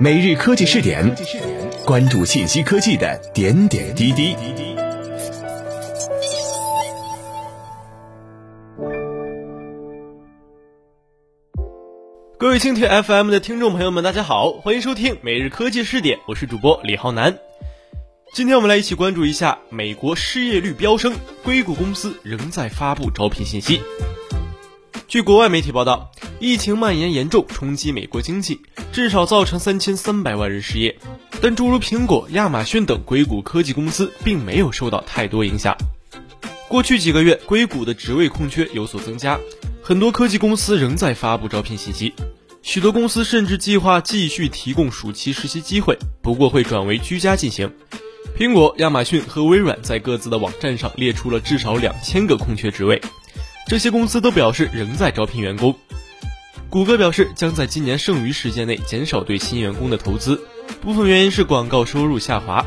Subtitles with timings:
[0.00, 1.12] 每日科技试点，
[1.84, 4.36] 关注信息科技的点点滴滴。
[12.38, 17.36] 各位蜻蜓 FM 的听众朋友们，大家好，欢迎收听每日科技试点，我是主播李浩南。
[18.32, 23.82] 今天我们来一起关注一下美国失业率飙升，硅谷公司仍在发布招聘信息。
[25.08, 28.60] 据国外媒体报道，疫情蔓延严重，冲击美国经济，
[28.92, 30.96] 至少造成三千三百万人失业。
[31.40, 35.76] 但诸如苹果、亚马逊等硅谷科技公司并没有受到太多影响。
[36.68, 39.38] 过去几个月，硅谷的职位空缺有所增加，
[39.82, 42.14] 很多科技公司仍在发布招聘信息。
[42.62, 47.72] 许多公司甚至计划继续提供暑期实习机会，不过会转为居家进行。
[48.36, 53.00] 苹果、亚马逊和微软在各自的网站上列出了至少两千个空缺职位。
[53.66, 55.74] 这些公司都表示仍在招聘员工。
[56.70, 60.38] 谷歌表示将在今年剩余时间内减少对新员工的投资，
[60.82, 62.66] 部分原因是广告收入下滑。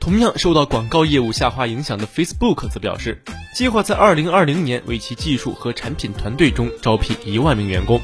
[0.00, 3.22] 同样受到广告业务下滑影响的 Facebook 则表示，
[3.54, 8.00] 计划在2020年为其技术和产品团队中招聘一万名员工。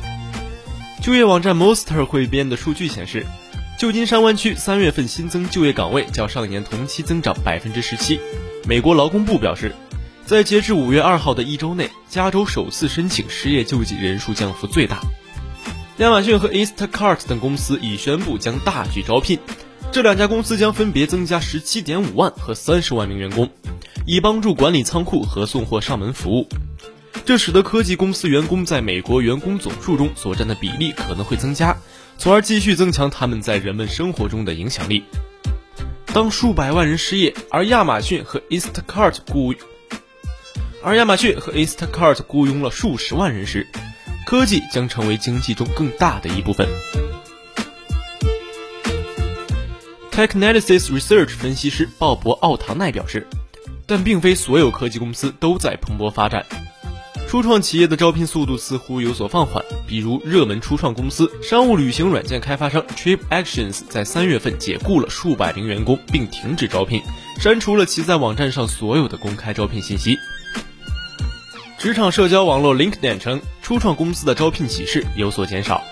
[1.01, 3.25] 就业网站 Monster 汇编的数据显示，
[3.79, 8.21] 旧金山湾区三月份新增就业岗位较上年同期增长百分之十七。
[8.69, 9.75] 美国劳工部表示。
[10.27, 15.03] 在截至五月二号的一周内，加州首次申请失业救济人数降幅最大。
[15.99, 19.39] 亚马逊和 Instacart 等公司已宣布将大举招聘，
[19.93, 23.51] 这两家公司将分别增加十七点五万和三十万名员工，
[24.07, 26.49] 以帮助管理仓库和送货上门服务。
[27.27, 31.77] 这使得科技公司员工在美国员工总数中所占的比例可能会增加，
[32.17, 35.05] 从而继续增强他们在人们生活中的影响力。
[36.15, 39.55] 当数百万人失业，而亚马逊和 Instacart 雇
[40.85, 43.67] 而亚马逊和 Instacart 雇佣了数十万人时，
[44.27, 46.69] 科技将成为经济中更大的一部分。
[50.13, 53.27] Technalysis Research 分析师鲍勃·奥唐奈表示，
[53.87, 56.45] 但并非所有科技公司都在蓬勃发展。
[57.27, 67.03] 初创企业的招聘速度似乎有所放缓，比如热门初创公司商务旅行软件开发商 TripActions 在三月份解雇了数百名员工，并停止招聘，
[67.41, 70.19] 删除了其在网站上所有的公开招聘信息。
[71.85, 75.85] 职场社交网络 LinkedIn 称，初创公司的招聘启事有所减少。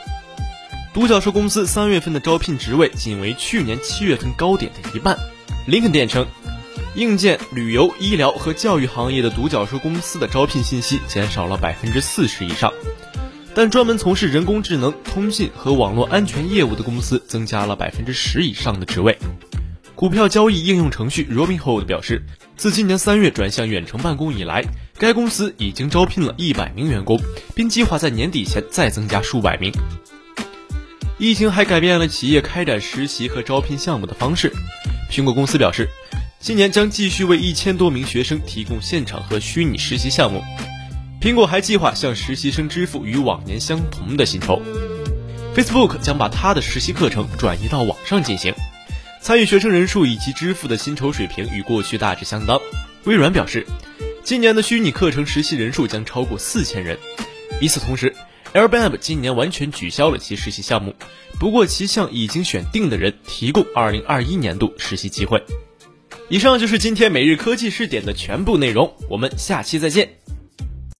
[0.95, 5.15] 独角兽公司三月份的招聘职位仅为去年七月份高点的一半。
[5.69, 6.27] LinkedIn 称，
[6.95, 12.73] 硬件、旅游、医疗和教育行业的独角兽公司的招聘信息减少了百分之四十以上，
[13.55, 19.19] 但专门从事人工智能、通信和网络安全业务的公司增加了百分之十以上的职位。
[19.95, 22.25] 股票交易应用程序 Robinhood 表示，
[22.57, 24.65] 自今年三月转向远程办公以来，
[25.03, 27.21] 该公司已经招聘了一百名员工，
[27.57, 29.73] 并计划在年底前再增加数百名。
[31.19, 34.53] 疫情还改变了企业开展实习和招聘项目的方式。
[35.11, 35.89] 苹果公司表示，
[36.39, 40.41] 今年将继续为一千多名学生提供现场和虚拟实习项目。
[41.21, 44.63] 苹果还计划向实习生支付与往年相同的薪酬。
[45.57, 48.55] Facebook 将把它的实习课程转移到网上进行。
[49.21, 52.61] 参与学生人数以及支付的薪酬水平与过去大致相当。
[53.03, 53.67] 微软表示，
[54.25, 56.97] 今年的虚拟课程实习人数将超过四千人。
[57.61, 58.15] 与此同时
[58.55, 60.95] ，Airbnb 今年完全取消了其实习项目，
[61.41, 65.43] 不过其向已经选定的人提供2021年度实习机会。
[66.29, 70.22] 以上就是今天每日科技试点的全部内容，我们下期再见。